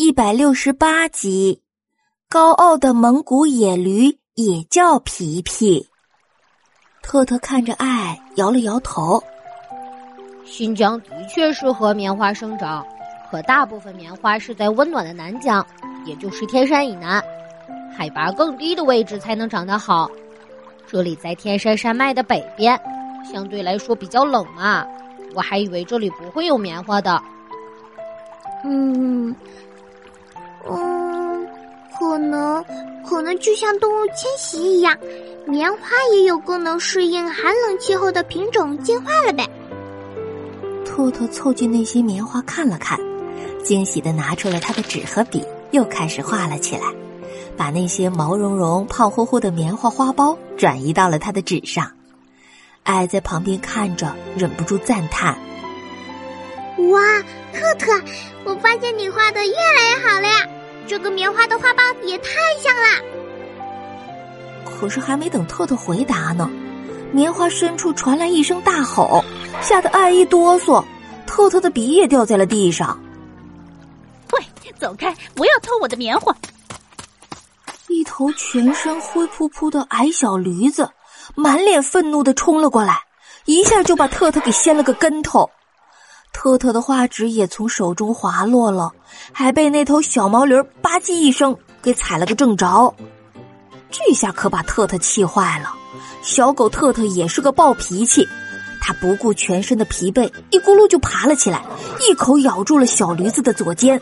[0.00, 1.60] 一百六十八集，
[2.30, 5.88] 高傲的蒙古野驴也叫皮皮。
[7.02, 9.20] 特特看着爱，摇了摇头。
[10.44, 12.86] 新疆的确适合棉花生长，
[13.28, 15.66] 可大部分棉花是在温暖的南疆，
[16.06, 17.20] 也就是天山以南，
[17.92, 20.08] 海拔更低的位置才能长得好。
[20.86, 22.80] 这里在天山山脉的北边，
[23.24, 24.86] 相对来说比较冷嘛。
[25.34, 27.20] 我还以为这里不会有棉花的。
[28.64, 29.34] 嗯，
[30.70, 31.46] 嗯，
[31.98, 32.64] 可能
[33.08, 34.96] 可能就像动物迁徙一样，
[35.46, 35.78] 棉花
[36.12, 39.48] 也有更能适应寒冷气候的品种进化了呗。
[40.84, 42.98] 兔兔凑近那些棉花看了看，
[43.62, 46.82] 惊喜的拿出了他的纸和笔，又开始画了起来，
[47.56, 51.90] 把那些毛茸茸、胖乎乎的棉花花苞转移到了他的纸上。
[52.82, 55.38] 爱在旁边看着，忍不住赞叹。
[56.90, 57.00] 哇，
[57.52, 57.92] 特特，
[58.44, 60.48] 我发现你画的越来越好了呀！
[60.88, 62.30] 这个棉花的花苞也太
[62.62, 62.88] 像了。
[64.64, 66.50] 可是还没等特特回答呢，
[67.12, 69.22] 棉花深处传来一声大吼，
[69.60, 70.82] 吓得艾一哆嗦，
[71.26, 72.98] 特特的笔也掉在了地上。
[74.32, 74.40] 喂，
[74.78, 75.14] 走开！
[75.34, 76.34] 不要偷我的棉花！
[77.88, 80.88] 一头全身灰扑扑的矮小驴子，
[81.34, 82.98] 满脸愤怒的冲了过来，
[83.44, 85.50] 一下就把特特给掀了个跟头。
[86.32, 88.92] 特特的画纸也从手中滑落了，
[89.32, 92.94] 还被那头小毛驴吧唧一声给踩了个正着。
[93.90, 95.74] 这下可把特特气坏了。
[96.22, 98.28] 小狗特特也是个暴脾气，
[98.80, 101.64] 它不顾全身的疲惫，一咕噜就爬了起来，
[102.00, 104.00] 一口咬住了小驴子的左肩。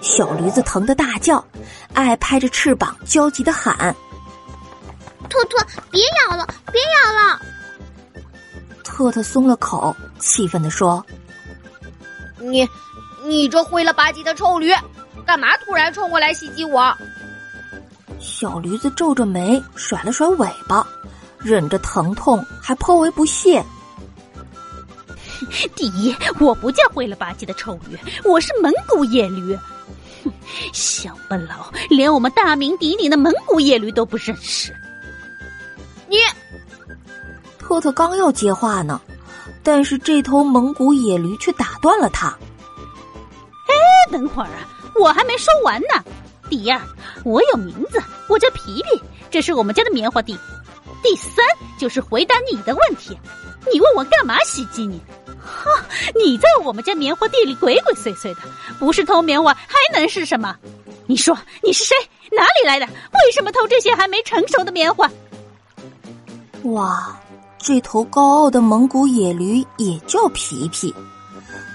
[0.00, 1.44] 小驴子疼得大叫，
[1.92, 3.94] 爱拍着翅膀焦急的喊
[5.28, 7.40] ：“特特，别咬了，别咬了！”
[8.82, 11.04] 特特松了口，气愤地说。
[12.40, 12.68] 你，
[13.24, 14.72] 你这灰了吧唧的臭驴，
[15.26, 16.92] 干嘛突然冲过来袭击我？
[18.18, 20.86] 小驴子皱着眉，甩了甩尾巴，
[21.38, 23.64] 忍着疼痛，还颇为不屑。
[25.74, 29.58] 第一，我不叫灰了吧唧的臭驴，我是蒙古野驴。
[30.22, 30.30] 哼
[30.72, 34.74] 小笨佬，连我们大名鼎鼎的蒙古野驴都不认识。
[36.06, 36.18] 你，
[37.58, 39.00] 特特刚要接话呢。
[39.62, 42.28] 但是这头蒙古野驴却打断了他。
[43.68, 43.74] 哎，
[44.10, 44.68] 等会儿啊，
[45.00, 46.04] 我还没说完呢。
[46.48, 46.80] 第二，
[47.24, 50.36] 我有名字，我叫皮皮，这是我们家的棉花地。
[51.02, 51.44] 第三，
[51.78, 53.16] 就是回答你的问题。
[53.72, 55.00] 你问我干嘛袭击你？
[55.38, 55.70] 哈，
[56.14, 58.40] 你在我们家棉花地里鬼鬼祟祟的，
[58.78, 60.56] 不是偷棉花还能是什么？
[61.06, 61.94] 你说你是谁？
[62.32, 62.86] 哪里来的？
[62.86, 65.10] 为什么偷这些还没成熟的棉花？
[66.64, 67.18] 哇！
[67.62, 70.94] 这头高傲的蒙古野驴也叫皮皮，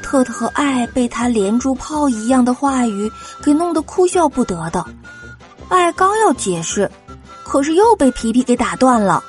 [0.01, 3.09] 特特和爱被他连珠炮一样的话语
[3.44, 4.84] 给弄得哭笑不得的。
[5.69, 6.90] 爱刚要解释，
[7.44, 9.23] 可是又被皮皮给打断了。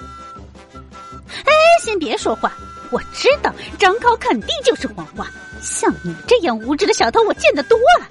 [1.45, 1.53] 哎，
[1.83, 2.53] 先别说话，
[2.91, 5.29] 我知道张口肯定就是谎话。
[5.61, 8.07] 像你这样无知的小偷，我见得多了。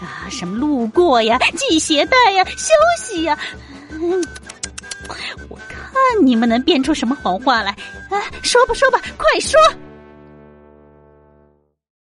[0.00, 3.38] 啊，什么路过呀，系鞋带呀，休息呀。
[3.90, 4.24] 嗯
[6.22, 7.70] 你们能编出什么谎话来？
[8.10, 9.60] 啊，说吧说吧，快说！